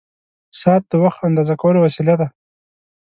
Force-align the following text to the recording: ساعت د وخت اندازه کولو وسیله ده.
ساعت 0.59 0.83
د 0.91 0.93
وخت 1.03 1.19
اندازه 1.29 1.53
کولو 1.61 1.79
وسیله 1.85 2.15
ده. 2.21 2.27